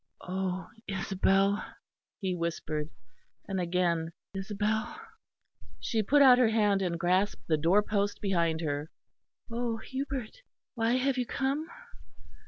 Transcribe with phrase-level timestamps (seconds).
[0.21, 0.67] "Oh!
[0.87, 1.63] Isabel!"
[2.19, 2.89] he whispered;
[3.47, 4.99] and again, "Isabel!"
[5.79, 8.89] She put out her hand and grasped the door post behind her.
[9.51, 9.77] "Oh!
[9.77, 10.41] Hubert!
[10.73, 11.67] Why have you come?"